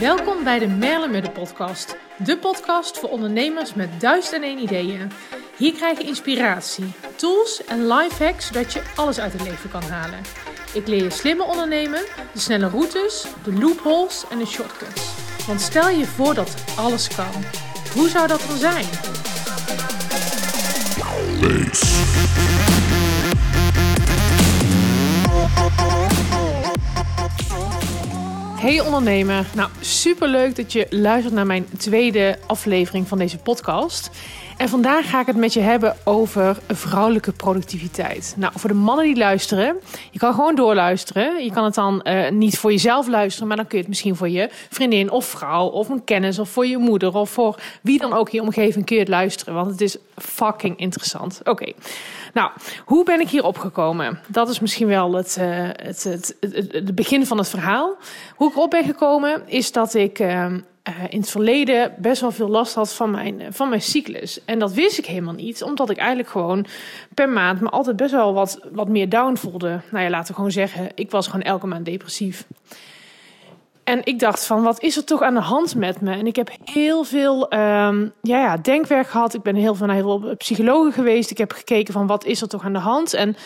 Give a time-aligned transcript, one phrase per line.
[0.00, 1.96] Welkom bij de Merle podcast.
[2.16, 5.10] De podcast voor ondernemers met duizend en één ideeën.
[5.56, 9.82] Hier krijg je inspiratie, tools en life hacks zodat je alles uit het leven kan
[9.82, 10.18] halen.
[10.74, 12.00] Ik leer je slimmer ondernemen,
[12.32, 15.14] de snelle routes, de loopholes en de shortcuts.
[15.46, 17.44] Want stel je voor dat alles kan.
[17.94, 18.86] Hoe zou dat dan zijn?
[28.58, 34.10] Hey ondernemer, nou super leuk dat je luistert naar mijn tweede aflevering van deze podcast.
[34.56, 38.34] En vandaag ga ik het met je hebben over vrouwelijke productiviteit.
[38.36, 39.76] Nou, voor de mannen die luisteren,
[40.10, 41.44] je kan gewoon doorluisteren.
[41.44, 44.16] Je kan het dan uh, niet voor jezelf luisteren, maar dan kun je het misschien
[44.16, 47.98] voor je vriendin of vrouw of een kennis of voor je moeder of voor wie
[47.98, 49.54] dan ook in je omgeving kun je het luisteren.
[49.54, 51.40] Want het is fucking interessant.
[51.44, 51.72] Oké.
[52.38, 52.50] Nou,
[52.84, 54.20] hoe ben ik hier opgekomen?
[54.26, 56.36] Dat is misschien wel het, uh, het, het,
[56.70, 57.96] het, begin van het verhaal.
[58.34, 60.46] Hoe ik erop ben gekomen is dat ik uh,
[61.08, 64.44] in het verleden best wel veel last had van mijn, van mijn cyclus.
[64.44, 66.66] En dat wist ik helemaal niet, omdat ik eigenlijk gewoon
[67.14, 69.80] per maand me altijd best wel wat, wat meer down voelde.
[69.90, 72.46] Nou ja, laten we gewoon zeggen, ik was gewoon elke maand depressief.
[73.88, 76.12] En ik dacht van, wat is er toch aan de hand met me?
[76.12, 79.34] En ik heb heel veel um, ja, ja, denkwerk gehad.
[79.34, 81.30] Ik ben heel veel naar heel psychologen geweest.
[81.30, 83.14] Ik heb gekeken van, wat is er toch aan de hand?
[83.14, 83.36] En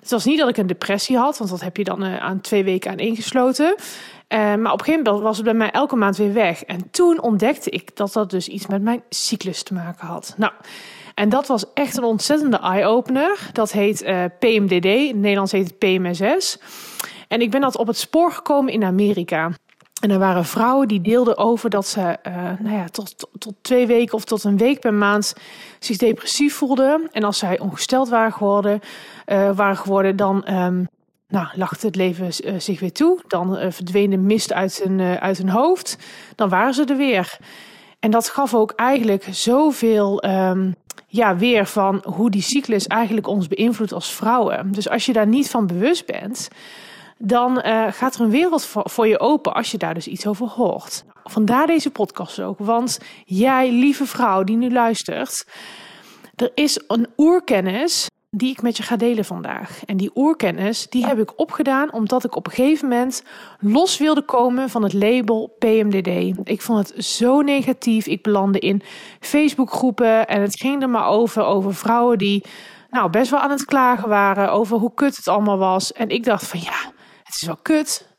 [0.00, 2.40] het was niet dat ik een depressie had, want dat heb je dan uh, aan
[2.40, 3.74] twee weken aan ingesloten.
[3.74, 6.64] Uh, maar op een gegeven moment was het bij mij elke maand weer weg.
[6.64, 10.34] En toen ontdekte ik dat dat dus iets met mijn cyclus te maken had.
[10.36, 10.52] Nou,
[11.14, 13.50] en dat was echt een ontzettende eye-opener.
[13.52, 16.58] Dat heet uh, PMDD, in het Nederlands heet het PMSS.
[17.28, 19.50] En ik ben dat op het spoor gekomen in Amerika.
[20.02, 23.86] En er waren vrouwen die deelden over dat ze uh, nou ja, tot, tot, twee
[23.86, 25.34] weken of tot een week per maand
[25.78, 27.08] zich depressief voelden.
[27.12, 28.80] En als zij ongesteld waren geworden,
[29.26, 30.88] uh, waren geworden dan um,
[31.28, 33.20] nou, lachte het leven uh, zich weer toe.
[33.28, 35.98] Dan verdween de mist uit hun, uit hun hoofd.
[36.34, 37.38] Dan waren ze er weer.
[38.00, 40.74] En dat gaf ook eigenlijk zoveel um,
[41.06, 44.72] ja, weer van hoe die cyclus eigenlijk ons beïnvloedt als vrouwen.
[44.72, 46.48] Dus als je daar niet van bewust bent
[47.24, 50.26] dan uh, gaat er een wereld voor, voor, je open als je daar dus iets
[50.26, 51.04] over hoort.
[51.24, 55.46] Vandaar deze podcast ook, want jij, lieve vrouw die nu luistert,
[56.36, 58.06] er is een oerkennis
[58.36, 59.84] die ik met je ga delen vandaag.
[59.84, 63.22] En die oerkennis, die heb ik opgedaan omdat ik op een gegeven moment
[63.58, 66.38] los wilde komen van het label PMDD.
[66.44, 68.06] Ik vond het zo negatief.
[68.06, 68.82] Ik belandde in
[69.20, 72.44] Facebookgroepen en het ging er maar over, over vrouwen die
[72.90, 75.92] nou best wel aan het klagen waren over hoe kut het allemaal was.
[75.92, 76.91] En ik dacht van ja,
[77.32, 78.10] het is wel kut.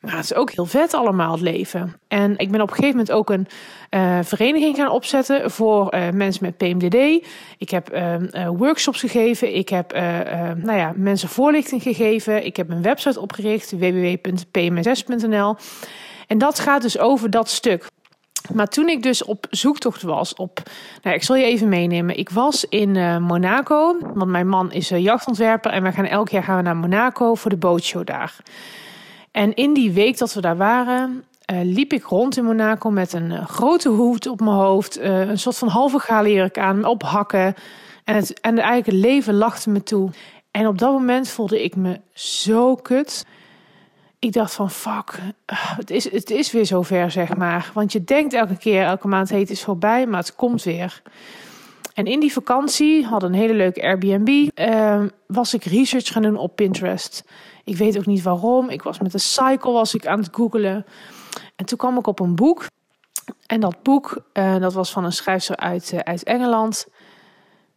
[0.00, 2.00] Maar het is ook heel vet allemaal, het leven.
[2.08, 3.46] En ik ben op een gegeven moment ook een
[3.90, 7.26] uh, vereniging gaan opzetten voor uh, mensen met PMDD.
[7.58, 8.16] Ik heb uh,
[8.48, 9.54] workshops gegeven.
[9.54, 12.44] Ik heb nou ja, mensen voorlichting gegeven.
[12.44, 15.56] Ik heb een website opgericht, www.pmss.nl.
[16.26, 17.86] En dat gaat dus over dat stuk.
[18.54, 20.62] Maar toen ik dus op zoektocht was op,
[21.02, 22.18] nou, ik zal je even meenemen.
[22.18, 26.28] Ik was in uh, Monaco, want mijn man is uh, jachtontwerper en we gaan elk
[26.28, 28.36] jaar gaan we naar Monaco voor de bootshow daar.
[29.30, 33.12] En in die week dat we daar waren, uh, liep ik rond in Monaco met
[33.12, 37.54] een grote hoed op mijn hoofd, een soort van halve galerjurk aan, op hakken.
[38.04, 40.10] En, het, en eigenlijk het leven lachte me toe.
[40.50, 43.24] En op dat moment voelde ik me zo kut
[44.18, 45.18] ik dacht van fuck,
[45.52, 47.70] het is, het is weer zover zeg maar.
[47.74, 51.02] Want je denkt elke keer, elke maand heet is voorbij, maar het komt weer.
[51.94, 56.36] En in die vakantie, had een hele leuke Airbnb, uh, was ik research gaan doen
[56.36, 57.24] op Pinterest.
[57.64, 58.68] Ik weet ook niet waarom.
[58.68, 60.86] Ik was met de cycle was ik aan het googelen.
[61.56, 62.66] En toen kwam ik op een boek.
[63.46, 66.86] En dat boek, uh, dat was van een schrijfster uit, uh, uit Engeland.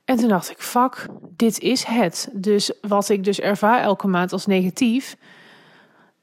[0.06, 2.29] En toen dacht ik, fuck, dit is het.
[2.34, 5.16] Dus wat ik dus ervaar elke maand als negatief,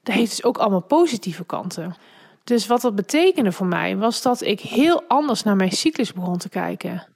[0.03, 1.95] dat heeft dus ook allemaal positieve kanten.
[2.43, 6.37] Dus wat dat betekende voor mij was dat ik heel anders naar mijn cyclus begon
[6.37, 7.07] te kijken.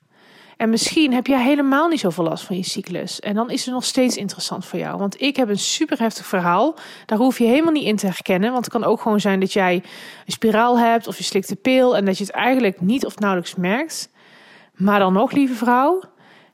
[0.58, 3.20] En misschien heb jij helemaal niet zoveel last van je cyclus.
[3.20, 4.98] En dan is het nog steeds interessant voor jou.
[4.98, 6.76] Want ik heb een super heftig verhaal.
[7.06, 8.52] Daar hoef je helemaal niet in te herkennen.
[8.52, 9.74] Want het kan ook gewoon zijn dat jij
[10.26, 11.96] een spiraal hebt of je slikt de pil.
[11.96, 14.10] En dat je het eigenlijk niet of nauwelijks merkt.
[14.74, 16.02] Maar dan nog, lieve vrouw,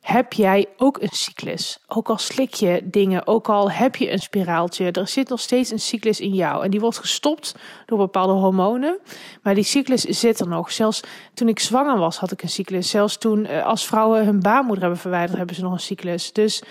[0.10, 1.80] heb jij ook een cyclus.
[1.88, 5.72] Ook al slik je dingen, ook al heb je een spiraaltje, er zit nog steeds
[5.72, 6.64] een cyclus in jou.
[6.64, 9.00] En die wordt gestopt door bepaalde hormonen.
[9.44, 10.72] Maar die cyclus zit er nog.
[10.72, 11.02] Zelfs
[11.34, 12.90] toen ik zwanger was, had ik een cyclus.
[12.90, 16.34] Zelfs toen eh, als vrouwen hun baarmoeder hebben verwijderd, hebben ze nog een cyclus.
[16.34, 16.64] Dus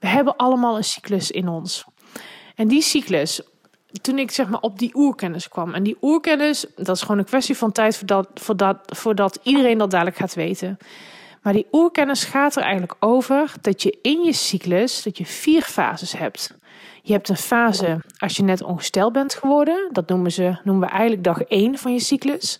[0.00, 1.84] we hebben allemaal een cyclus in ons.
[2.54, 3.40] En die cyclus,
[4.02, 5.74] toen ik zeg maar op die oerkennis kwam.
[5.74, 9.90] En die oerkennis, dat is gewoon een kwestie van tijd voordat, voordat, voordat iedereen dat
[9.90, 10.78] dadelijk gaat weten.
[11.44, 15.62] Maar die oerkennis gaat er eigenlijk over dat je in je cyclus dat je vier
[15.62, 16.54] fases hebt.
[17.02, 19.88] Je hebt een fase als je net ongesteld bent geworden.
[19.92, 22.58] Dat noemen, ze, noemen we eigenlijk dag 1 van je cyclus.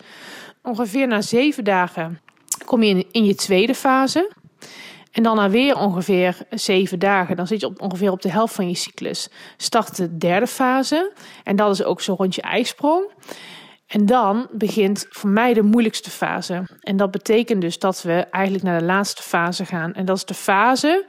[0.62, 2.20] Ongeveer na zeven dagen
[2.64, 4.32] kom je in, in je tweede fase.
[5.12, 8.54] En dan na weer ongeveer zeven dagen, dan zit je op, ongeveer op de helft
[8.54, 11.12] van je cyclus, start de derde fase.
[11.44, 13.10] En dat is ook zo rond je ijsprong.
[13.86, 16.62] En dan begint voor mij de moeilijkste fase.
[16.80, 19.92] En dat betekent dus dat we eigenlijk naar de laatste fase gaan.
[19.94, 21.06] En dat is de fase,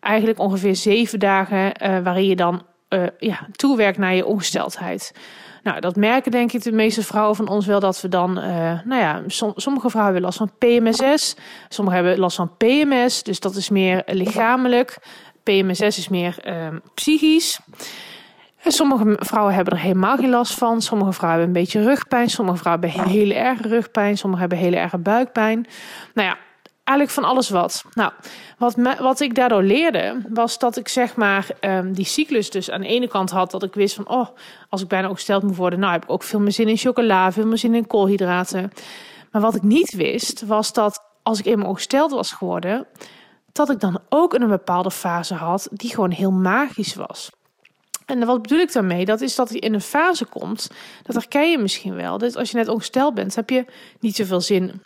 [0.00, 5.12] eigenlijk ongeveer zeven dagen, uh, waarin je dan uh, ja, toewerkt naar je ongesteldheid.
[5.62, 8.44] Nou, dat merken denk ik de meeste vrouwen van ons wel dat we dan, uh,
[8.84, 9.22] nou ja,
[9.56, 11.36] sommige vrouwen hebben last van PMSS,
[11.68, 14.98] sommigen hebben last van PMS, dus dat is meer lichamelijk.
[15.42, 16.66] PMSS is meer uh,
[18.62, 18.76] psychisch.
[18.76, 20.82] Sommige vrouwen hebben er helemaal geen last van.
[20.82, 22.30] Sommige vrouwen hebben een beetje rugpijn.
[22.30, 24.16] Sommige vrouwen hebben hele erge rugpijn.
[24.16, 25.66] Sommige hebben hele erge buikpijn.
[26.14, 26.36] Nou ja,
[26.84, 27.84] eigenlijk van alles wat.
[27.94, 28.12] Nou,
[28.58, 32.70] wat, me, wat ik daardoor leerde, was dat ik zeg maar um, die cyclus dus
[32.70, 34.28] aan de ene kant had dat ik wist van, oh,
[34.68, 37.32] als ik bijna ongesteld moet worden, nou heb ik ook veel meer zin in chocola,
[37.32, 38.72] veel meer zin in koolhydraten.
[39.30, 42.86] Maar wat ik niet wist, was dat als ik eenmaal ongesteld was geworden,
[43.52, 47.30] dat ik dan ook een bepaalde fase had die gewoon heel magisch was.
[48.12, 49.04] En wat bedoel ik daarmee?
[49.04, 50.70] Dat is dat hij in een fase komt,
[51.02, 52.18] dat herken je misschien wel.
[52.18, 53.64] Dat als je net ongesteld bent, heb je
[54.00, 54.82] niet zoveel zin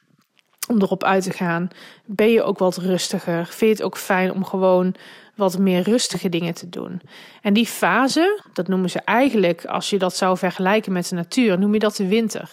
[0.69, 1.69] om erop uit te gaan.
[2.05, 3.47] Ben je ook wat rustiger?
[3.47, 4.95] Vind je het ook fijn om gewoon
[5.35, 7.01] wat meer rustige dingen te doen?
[7.43, 11.59] En die fase, dat noemen ze eigenlijk, als je dat zou vergelijken met de natuur,
[11.59, 12.51] noem je dat de winter.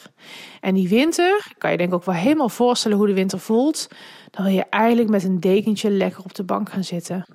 [0.61, 3.87] En die winter, kan je denk ik ook wel helemaal voorstellen hoe de winter voelt.
[4.29, 7.25] Dan wil je eigenlijk met een dekentje lekker op de bank gaan zitten.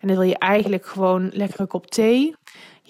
[0.00, 2.34] En dan wil je eigenlijk gewoon lekker een kop thee.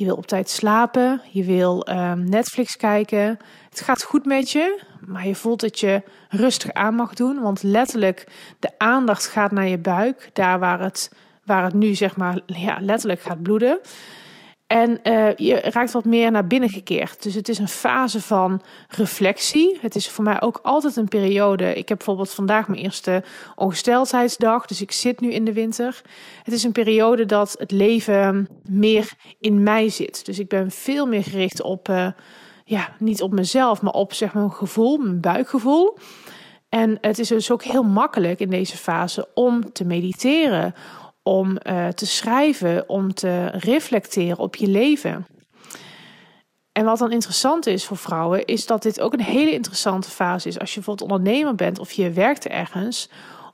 [0.00, 1.20] Je wil op tijd slapen.
[1.30, 3.38] Je wil um, Netflix kijken.
[3.70, 7.40] Het gaat goed met je, maar je voelt dat je rustig aan mag doen.
[7.40, 8.26] Want letterlijk,
[8.58, 10.30] de aandacht gaat naar je buik.
[10.32, 11.12] Daar waar het,
[11.44, 13.78] waar het nu zeg maar ja, letterlijk gaat bloeden.
[14.70, 17.22] En uh, je raakt wat meer naar binnen gekeerd.
[17.22, 19.78] Dus het is een fase van reflectie.
[19.80, 21.74] Het is voor mij ook altijd een periode.
[21.74, 23.22] Ik heb bijvoorbeeld vandaag mijn eerste
[23.54, 24.66] ongesteldheidsdag.
[24.66, 26.02] Dus ik zit nu in de winter.
[26.42, 30.24] Het is een periode dat het leven meer in mij zit.
[30.24, 32.08] Dus ik ben veel meer gericht op, uh,
[32.64, 35.98] ja, niet op mezelf, maar op zeg maar mijn gevoel, mijn buikgevoel.
[36.68, 40.74] En het is dus ook heel makkelijk in deze fase om te mediteren,
[41.30, 45.26] om uh, te schrijven, om te reflecteren op je leven.
[46.72, 50.48] En wat dan interessant is voor vrouwen, is dat dit ook een hele interessante fase
[50.48, 50.58] is.
[50.58, 53.08] Als je bijvoorbeeld ondernemer bent of je werkt ergens,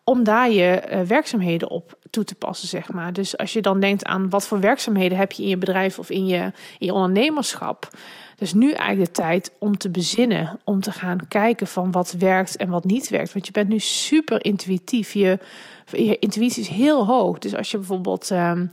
[0.05, 3.13] om daar je uh, werkzaamheden op toe te passen, zeg maar.
[3.13, 6.11] Dus als je dan denkt aan wat voor werkzaamheden heb je in je bedrijf of
[6.11, 6.43] in je,
[6.79, 7.89] in je ondernemerschap.
[8.37, 12.57] Dus nu eigenlijk de tijd om te bezinnen, om te gaan kijken van wat werkt
[12.57, 13.33] en wat niet werkt.
[13.33, 15.13] Want je bent nu super intuïtief.
[15.13, 15.39] Je,
[15.87, 17.39] je intuïtie is heel hoog.
[17.39, 18.73] Dus als je bijvoorbeeld um,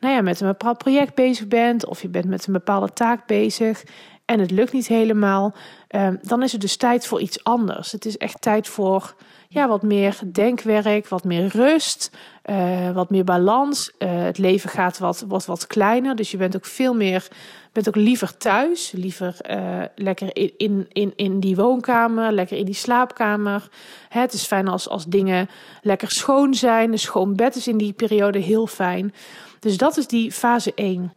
[0.00, 3.26] nou ja, met een bepaald project bezig bent of je bent met een bepaalde taak
[3.26, 3.84] bezig
[4.24, 5.54] en het lukt niet helemaal,
[5.88, 7.92] um, dan is het dus tijd voor iets anders.
[7.92, 9.14] Het is echt tijd voor
[9.48, 12.10] ja, wat meer denkwerk, wat meer rust,
[12.50, 13.92] uh, wat meer balans.
[13.98, 17.28] Uh, het leven gaat wat, wat, wat kleiner, dus je bent ook veel meer,
[17.74, 22.64] bent ook liever thuis, liever uh, lekker in, in, in, in die woonkamer, lekker in
[22.64, 23.68] die slaapkamer.
[24.08, 25.48] Hè, het is fijn als, als dingen
[25.82, 26.92] lekker schoon zijn.
[26.92, 29.14] Een schoon bed is in die periode heel fijn.
[29.60, 31.12] Dus dat is die fase 1.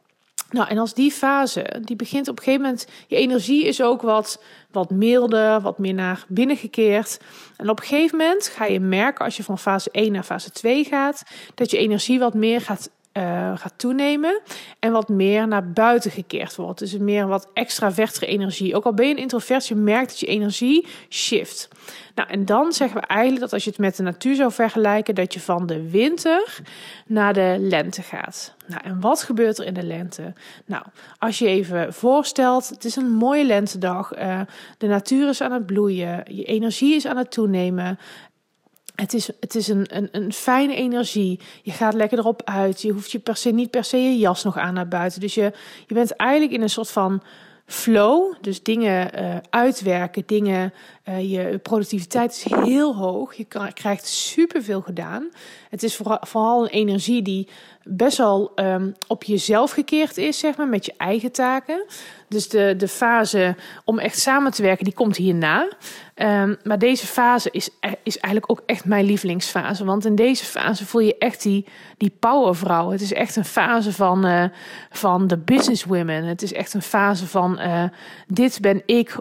[0.50, 4.02] Nou, en als die fase, die begint op een gegeven moment, je energie is ook
[4.02, 7.19] wat, wat milder, wat meer naar binnen gekeerd.
[7.57, 10.52] En op een gegeven moment ga je merken, als je van fase 1 naar fase
[10.52, 11.23] 2 gaat,
[11.56, 14.42] dat je energie wat meer gaat uh, gaat toenemen
[14.80, 16.80] en wat meer naar buiten gekeerd wordt.
[16.80, 18.76] Dus meer wat extravertere energie.
[18.76, 21.68] Ook al ben je een introvert, je merkt dat je energie shift.
[22.16, 25.16] Nou, en dan zeggen we eigenlijk dat als je het met de natuur zou vergelijken,
[25.16, 26.59] dat je van de winter
[27.07, 28.56] naar de lente gaat.
[28.68, 30.33] Nou, en wat gebeurt er in de lente?
[30.66, 30.83] Nou,
[31.18, 34.18] als je even voorstelt, het is een mooie lentedag.
[34.18, 34.42] Uh,
[34.78, 38.00] de natuur is aan het bloeien, je energie is aan het toenemen.
[39.01, 41.39] Het is, het is een, een, een fijne energie.
[41.61, 42.81] Je gaat lekker erop uit.
[42.81, 45.21] Je hoeft je per se niet per se je jas nog aan naar buiten.
[45.21, 45.51] Dus je,
[45.87, 47.21] je bent eigenlijk in een soort van
[47.66, 48.33] flow.
[48.42, 50.73] Dus dingen uh, uitwerken, dingen.
[51.09, 53.33] Uh, je productiviteit is heel hoog.
[53.33, 55.30] Je krijgt superveel gedaan.
[55.69, 57.47] Het is vooral, vooral een energie die
[57.83, 61.83] best wel um, op jezelf gekeerd is, zeg maar, met je eigen taken.
[62.30, 65.68] Dus de, de fase om echt samen te werken, die komt hierna.
[66.16, 67.69] Um, maar deze fase is,
[68.04, 69.85] is eigenlijk ook echt mijn lievelingsfase.
[69.85, 71.66] Want in deze fase voel je echt die,
[71.97, 72.90] die powervrouw.
[72.90, 74.44] Het is echt een fase van, uh,
[74.90, 76.23] van de businesswomen.
[76.23, 77.83] Het is echt een fase van uh,
[78.28, 79.18] dit ben ik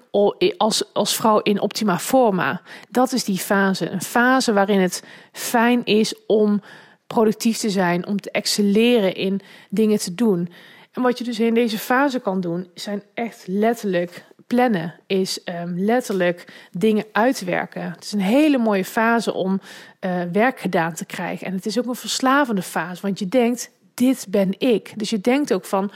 [0.57, 2.61] als, als vrouw in optima forma.
[2.89, 3.91] Dat is die fase.
[3.91, 5.03] Een fase waarin het
[5.33, 6.63] fijn is om
[7.07, 9.41] productief te zijn, om te excelleren in
[9.71, 10.49] dingen te doen.
[10.93, 15.79] En wat je dus in deze fase kan doen, zijn echt letterlijk plannen, is um,
[15.79, 17.83] letterlijk dingen uitwerken.
[17.83, 19.61] Het is een hele mooie fase om
[20.01, 21.47] uh, werk gedaan te krijgen.
[21.47, 24.93] En het is ook een verslavende fase, want je denkt, dit ben ik.
[24.97, 25.91] Dus je denkt ook van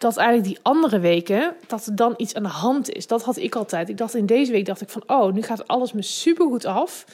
[0.00, 3.06] dat eigenlijk die andere weken, dat er dan iets aan de hand is.
[3.06, 3.88] Dat had ik altijd.
[3.88, 7.04] Ik dacht in deze week, dacht ik van, oh, nu gaat alles me supergoed af.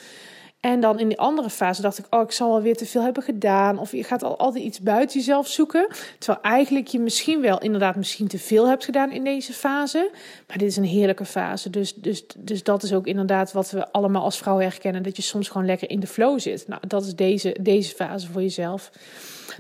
[0.61, 3.23] En dan in die andere fase dacht ik, oh, ik zal alweer te veel hebben
[3.23, 3.79] gedaan.
[3.79, 5.87] Of je gaat al altijd iets buiten jezelf zoeken.
[6.19, 10.11] Terwijl eigenlijk je misschien wel inderdaad misschien te veel hebt gedaan in deze fase.
[10.47, 11.71] Maar dit is een heerlijke fase.
[11.71, 15.03] Dus, dus, dus dat is ook inderdaad wat we allemaal als vrouw herkennen.
[15.03, 16.69] Dat je soms gewoon lekker in de flow zit.
[16.69, 18.91] Nou, dat is deze, deze fase voor jezelf.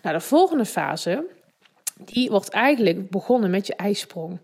[0.02, 1.24] Nou, de volgende fase,
[2.04, 4.38] die wordt eigenlijk begonnen met je ijsprong.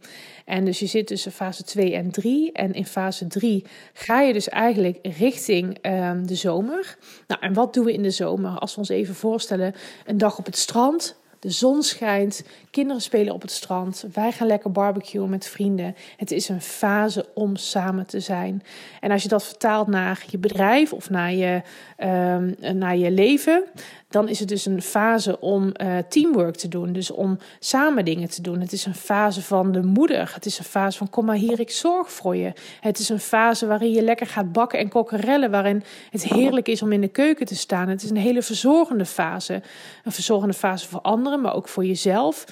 [0.44, 2.52] En dus je zit tussen fase 2 en 3.
[2.52, 6.96] En in fase 3 ga je dus eigenlijk richting um, de zomer.
[7.26, 8.58] Nou, en wat doen we in de zomer?
[8.58, 9.74] Als we ons even voorstellen,
[10.06, 11.20] een dag op het strand.
[11.42, 15.94] De zon schijnt, kinderen spelen op het strand, wij gaan lekker barbecuen met vrienden.
[16.16, 18.62] Het is een fase om samen te zijn.
[19.00, 21.62] En als je dat vertaalt naar je bedrijf of naar je,
[21.98, 23.64] um, naar je leven,
[24.12, 26.92] dan is het dus een fase om uh, teamwork te doen.
[26.92, 28.60] Dus om samen dingen te doen.
[28.60, 30.30] Het is een fase van de moeder.
[30.34, 32.52] Het is een fase van kom maar hier, ik zorg voor je.
[32.80, 35.50] Het is een fase waarin je lekker gaat bakken en kokkerellen.
[35.50, 37.88] Waarin het heerlijk is om in de keuken te staan.
[37.88, 39.62] Het is een hele verzorgende fase.
[40.04, 42.44] Een verzorgende fase voor anderen, maar ook voor jezelf.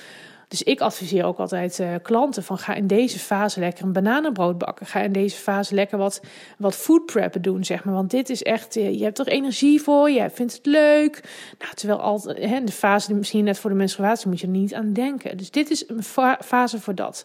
[0.50, 4.58] Dus ik adviseer ook altijd uh, klanten van ga in deze fase lekker een bananenbrood
[4.58, 4.86] bakken.
[4.86, 6.20] Ga in deze fase lekker wat,
[6.58, 7.94] wat food preppen doen, zeg maar.
[7.94, 11.22] Want dit is echt, uh, je hebt er energie voor, je vindt het leuk.
[11.58, 14.74] Nou, terwijl altijd, hè, de fase misschien net voor de menstruatie moet je er niet
[14.74, 15.36] aan denken.
[15.36, 16.02] Dus dit is een
[16.40, 17.24] fase voor dat.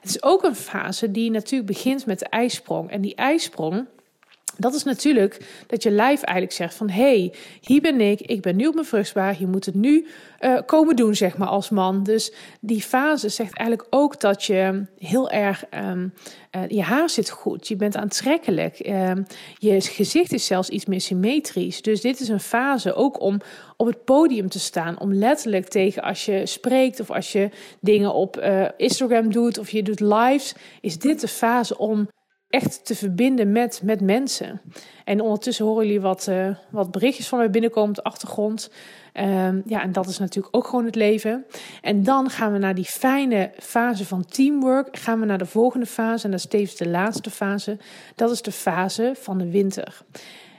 [0.00, 2.90] Het is ook een fase die natuurlijk begint met de ijsprong.
[2.90, 3.86] En die ijsprong
[4.56, 6.90] dat is natuurlijk dat je lijf eigenlijk zegt van...
[6.90, 9.36] hé, hey, hier ben ik, ik ben nu op mijn vruchtbaar...
[9.38, 10.06] je moet het nu
[10.40, 12.02] uh, komen doen, zeg maar, als man.
[12.02, 15.64] Dus die fase zegt eigenlijk ook dat je heel erg...
[15.74, 16.12] Um,
[16.56, 18.86] uh, je haar zit goed, je bent aantrekkelijk.
[18.86, 19.12] Uh,
[19.58, 21.82] je gezicht is zelfs iets meer symmetrisch.
[21.82, 23.40] Dus dit is een fase ook om
[23.76, 25.00] op het podium te staan.
[25.00, 27.48] Om letterlijk tegen als je spreekt of als je
[27.80, 29.58] dingen op uh, Instagram doet...
[29.58, 32.08] of je doet lives, is dit de fase om
[32.56, 34.60] echt te verbinden met, met mensen.
[35.04, 38.70] En ondertussen horen jullie wat, uh, wat berichtjes van mij binnenkomen op de achtergrond.
[39.14, 41.44] Um, ja, en dat is natuurlijk ook gewoon het leven.
[41.82, 44.96] En dan gaan we naar die fijne fase van teamwork.
[44.96, 46.24] Gaan we naar de volgende fase.
[46.24, 47.78] En dat is tevens de laatste fase.
[48.14, 50.02] Dat is de fase van de winter.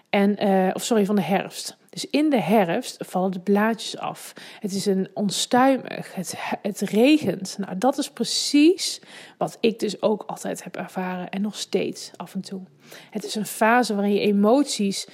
[0.10, 1.78] En, uh, of sorry, van de herfst.
[1.98, 4.34] Dus in de herfst vallen de blaadjes af.
[4.60, 7.58] Het is een onstuimig, het, het regent.
[7.58, 9.02] Nou, dat is precies
[9.38, 12.62] wat ik dus ook altijd heb ervaren en nog steeds af en toe.
[13.10, 15.08] Het is een fase waarin je emoties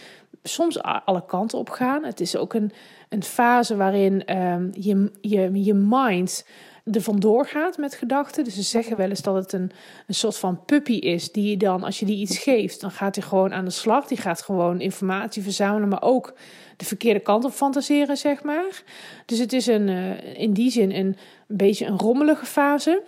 [0.44, 2.04] soms alle kanten op gaan.
[2.04, 2.72] Het is ook een,
[3.10, 6.46] een fase waarin um, je, je, je mind
[6.92, 8.44] er vandoor gaat met gedachten.
[8.44, 9.72] Dus ze zeggen wel eens dat het een,
[10.08, 13.24] een soort van puppy is, die dan, als je die iets geeft, dan gaat hij
[13.24, 14.08] gewoon aan de slag.
[14.08, 16.34] Die gaat gewoon informatie verzamelen, maar ook
[16.78, 18.84] de verkeerde kant op fantaseren, zeg maar.
[19.26, 23.02] Dus het is een, uh, in die zin een, beetje een rommelige fase.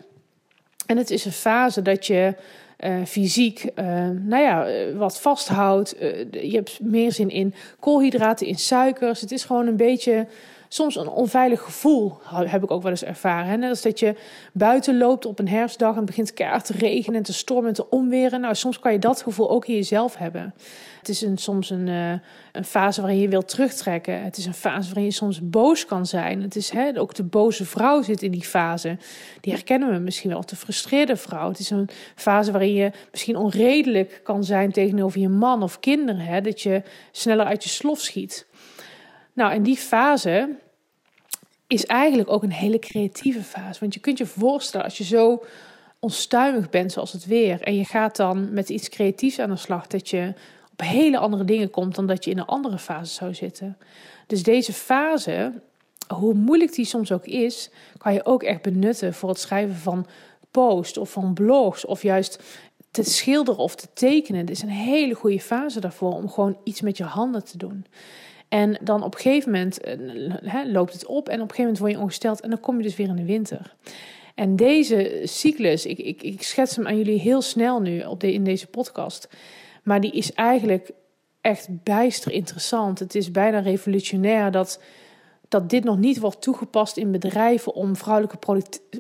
[0.86, 2.36] En het is een fase dat je
[2.80, 5.96] uh, fysiek, uh, nou ja, wat vasthoudt.
[6.32, 9.22] je hebt meer zin in koolhydraten, in suikers.
[9.22, 10.28] Het is gewoon een beetje
[10.76, 13.60] soms een onveilig gevoel, heb ik ook wel eens ervaren.
[13.60, 14.16] Net als dat je
[14.54, 17.74] buiten loopt op een herfstdag en het begint keihard te regenen en te stormen en
[17.74, 18.42] te onweren.
[18.42, 20.54] Nou, soms kan je dat gevoel ook in jezelf hebben.
[21.00, 22.12] Het is een, soms een, uh,
[22.52, 24.24] een fase waarin je wilt terugtrekken.
[24.24, 26.42] Het is een fase waarin je soms boos kan zijn.
[26.42, 28.98] Het is hè, ook de boze vrouw zit in die fase.
[29.42, 31.50] Die herkennen we misschien wel, de frustreerde vrouw.
[31.50, 36.22] Het is een fase waarin je misschien onredelijk kan zijn tegenover je man of kinderen.
[36.22, 38.48] Hè, dat je sneller uit je slof schiet.
[39.34, 40.50] Nou, en die fase
[41.68, 43.80] is eigenlijk ook een hele creatieve fase.
[43.80, 45.44] Want je kunt je voorstellen, als je zo
[46.00, 47.62] onstuimig bent zoals het weer...
[47.62, 49.88] en je gaat dan met iets creatiefs aan de slag...
[49.88, 50.34] dat je
[50.72, 53.78] op hele andere dingen komt dan dat je in een andere fase zou zitten.
[54.28, 55.54] Dus deze fase,
[56.08, 57.70] hoe moeilijk die soms ook is...
[57.98, 60.06] kan je ook echt benutten voor het schrijven van
[60.52, 61.86] posts of van blogs...
[61.86, 62.40] of juist
[62.92, 64.46] te schilderen of te tekenen.
[64.46, 67.86] Dit is een hele goede fase daarvoor om gewoon iets met je handen te doen.
[68.56, 69.80] En dan op een gegeven moment
[70.66, 72.84] loopt het op en op een gegeven moment word je ongesteld en dan kom je
[72.84, 73.76] dus weer in de winter.
[74.36, 78.44] En deze cyclus, ik, ik, ik schets hem aan jullie heel snel nu op in
[78.44, 79.30] deze podcast.
[79.84, 80.92] Maar die is eigenlijk
[81.42, 83.00] echt bijster interessant.
[83.00, 84.82] Het is bijna revolutionair dat,
[85.48, 88.38] dat dit nog niet wordt toegepast in bedrijven om vrouwelijke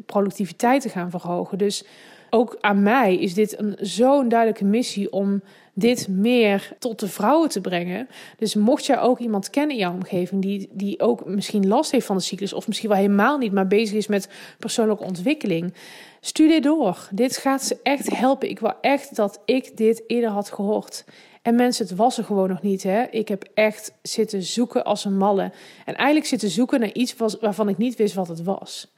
[0.05, 1.57] productiviteit te gaan verhogen.
[1.57, 1.85] Dus
[2.29, 5.41] ook aan mij is dit een, zo'n duidelijke missie om
[5.73, 8.07] dit meer tot de vrouwen te brengen.
[8.37, 12.05] Dus mocht jij ook iemand kennen in jouw omgeving die, die ook misschien last heeft
[12.05, 14.29] van de cyclus, of misschien wel helemaal niet, maar bezig is met
[14.59, 15.73] persoonlijke ontwikkeling,
[16.19, 17.07] stuur dit door.
[17.11, 18.49] Dit gaat ze echt helpen.
[18.49, 21.05] Ik wil echt dat ik dit eerder had gehoord.
[21.45, 22.83] En mensen, het was er gewoon nog niet.
[22.83, 23.03] Hè?
[23.09, 25.51] Ik heb echt zitten zoeken als een malle.
[25.85, 28.93] En eigenlijk zitten zoeken naar iets waarvan ik niet wist wat het was.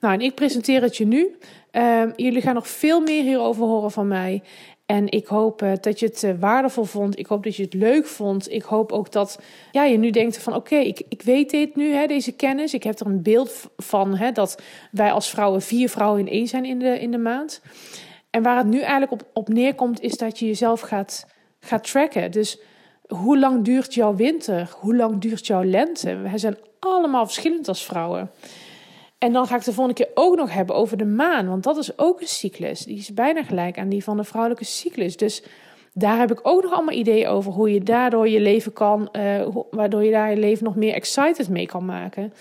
[0.00, 1.36] Nou, en ik presenteer het je nu.
[1.70, 4.42] Ehm, jullie gaan nog veel meer hierover horen van mij.
[4.86, 7.18] En ik hoop uh, dat je het uh, waardevol vond.
[7.18, 8.52] Ik hoop dat je het leuk vond.
[8.52, 9.40] Ik hoop ook dat
[9.72, 12.74] ja, je nu denkt van oké, ik, ik weet dit nu, hè, deze kennis.
[12.74, 16.46] Ik heb er een beeld van hè, dat wij als vrouwen vier vrouwen in één
[16.46, 17.62] zijn in de, in de maand.
[18.30, 21.26] En waar het nu eigenlijk op, op neerkomt, is dat je jezelf gaat,
[21.60, 22.30] gaat tracken.
[22.30, 22.60] Dus
[23.06, 24.76] hoe lang duurt jouw winter?
[24.80, 26.16] Hoe lang duurt jouw lente?
[26.16, 28.30] We zijn allemaal verschillend als vrouwen.
[29.18, 31.48] En dan ga ik de volgende keer ook nog hebben over de maan.
[31.48, 32.80] Want dat is ook een cyclus.
[32.80, 35.16] Die is bijna gelijk aan die van de vrouwelijke cyclus.
[35.16, 35.42] Dus
[35.92, 37.52] daar heb ik ook nog allemaal ideeën over.
[37.52, 39.08] Hoe je daardoor je leven kan.
[39.12, 42.32] Uh, waardoor je daar je leven nog meer excited mee kan maken.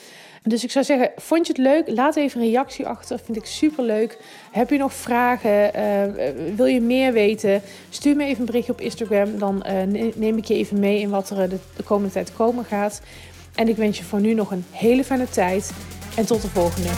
[0.47, 1.95] Dus ik zou zeggen, vond je het leuk?
[1.97, 3.19] Laat even een reactie achter.
[3.23, 4.17] Vind ik super leuk.
[4.51, 5.71] Heb je nog vragen?
[5.75, 7.61] Uh, wil je meer weten?
[7.89, 9.37] Stuur me even een berichtje op Instagram.
[9.37, 12.65] Dan uh, neem ik je even mee in wat er de, de komende tijd komen
[12.65, 13.01] gaat.
[13.55, 15.71] En ik wens je voor nu nog een hele fijne tijd.
[16.15, 16.89] En tot de volgende.